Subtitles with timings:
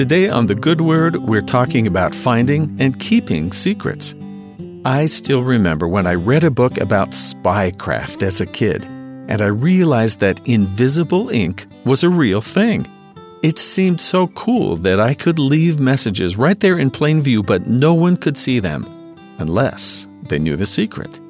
[0.00, 4.14] Today on The Good Word, we're talking about finding and keeping secrets.
[4.82, 9.48] I still remember when I read a book about spycraft as a kid, and I
[9.48, 12.86] realized that invisible ink was a real thing.
[13.42, 17.66] It seemed so cool that I could leave messages right there in plain view, but
[17.66, 18.86] no one could see them
[19.36, 21.20] unless they knew the secret.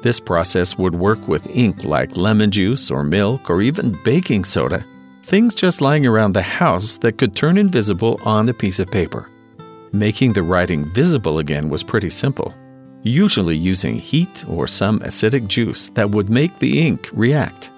[0.00, 4.82] This process would work with ink like lemon juice or milk or even baking soda
[5.22, 9.28] things just lying around the house that could turn invisible on a piece of paper.
[9.92, 12.54] Making the writing visible again was pretty simple,
[13.02, 17.70] usually using heat or some acidic juice that would make the ink react.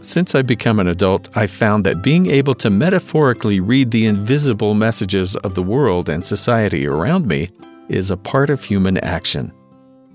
[0.00, 4.72] Since I've become an adult, I found that being able to metaphorically read the invisible
[4.72, 7.50] messages of the world and society around me
[7.90, 9.52] is a part of human action.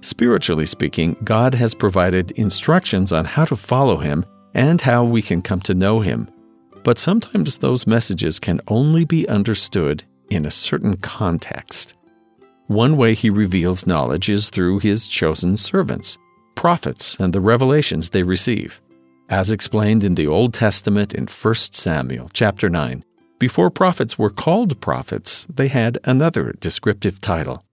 [0.01, 5.41] Spiritually speaking, God has provided instructions on how to follow Him and how we can
[5.41, 6.29] come to know Him.
[6.85, 11.95] But sometimes those messages can only be understood in a certain context.
[12.67, 16.19] One way he reveals knowledge is through his chosen servants,
[16.53, 18.83] prophets, and the revelations they receive.
[19.29, 23.03] As explained in the Old Testament in 1 Samuel chapter 9,
[23.39, 27.63] before prophets were called prophets, they had another descriptive title.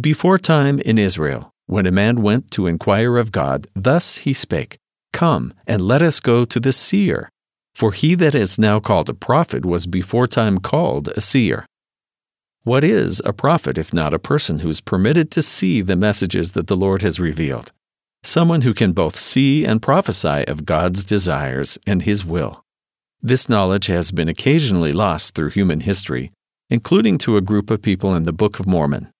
[0.00, 4.78] Before time in Israel, when a man went to inquire of God, thus he spake,
[5.12, 7.30] Come, and let us go to the seer,
[7.74, 11.66] for he that is now called a prophet was beforetime called a seer.
[12.62, 16.52] What is a prophet if not a person who is permitted to see the messages
[16.52, 17.72] that the Lord has revealed?
[18.22, 22.64] Someone who can both see and prophesy of God's desires and His will.
[23.20, 26.32] This knowledge has been occasionally lost through human history,
[26.70, 29.10] including to a group of people in the Book of Mormon.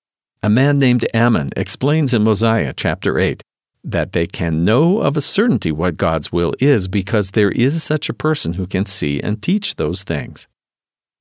[0.42, 3.42] A man named Ammon explains in Mosiah chapter 8
[3.84, 8.08] that they can know of a certainty what God's will is because there is such
[8.08, 10.48] a person who can see and teach those things.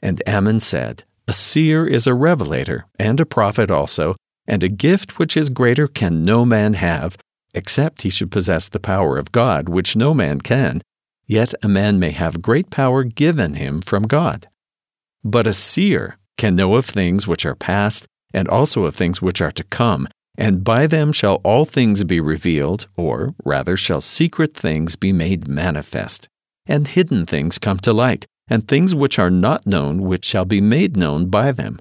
[0.02, 4.16] And Ammon said, A seer is a revelator, and a prophet also,
[4.48, 7.18] and a gift which is greater can no man have,
[7.54, 10.82] except he should possess the power of God, which no man can,
[11.28, 14.48] yet a man may have great power given him from God.
[15.24, 19.42] But a seer can know of things which are past, and also of things which
[19.42, 20.08] are to come,
[20.38, 25.48] and by them shall all things be revealed, or rather shall secret things be made
[25.48, 26.28] manifest,
[26.66, 30.62] and hidden things come to light, and things which are not known which shall be
[30.62, 31.80] made known by them.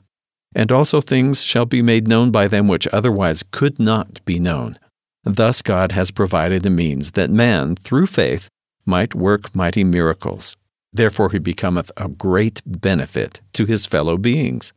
[0.54, 4.76] And also things shall be made known by them which otherwise could not be known.
[5.24, 8.48] Thus God has provided a means that man, through faith,
[8.84, 10.56] might work mighty miracles.
[10.92, 14.72] Therefore he becometh a great benefit to his fellow beings.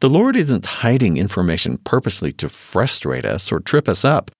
[0.00, 4.30] The Lord isn't hiding information purposely to frustrate us or trip us up,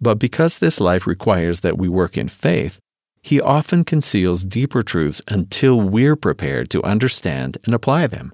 [0.00, 2.78] but because this life requires that we work in faith,
[3.20, 8.32] He often conceals deeper truths until we're prepared to understand and apply them.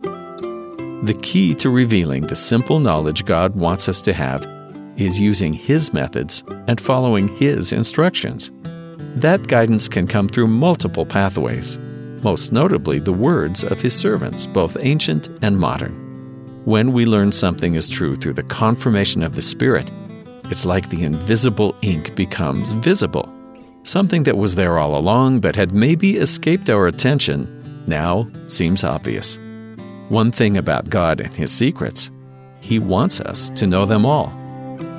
[0.00, 4.46] The key to revealing the simple knowledge God wants us to have
[4.96, 8.50] is using His methods and following His instructions.
[9.16, 11.76] That guidance can come through multiple pathways,
[12.22, 16.05] most notably the words of His servants, both ancient and modern.
[16.66, 19.88] When we learn something is true through the confirmation of the Spirit,
[20.50, 23.32] it's like the invisible ink becomes visible.
[23.84, 29.38] Something that was there all along but had maybe escaped our attention now seems obvious.
[30.08, 32.10] One thing about God and His secrets,
[32.60, 34.30] He wants us to know them all.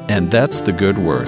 [0.07, 1.27] And that's the good word.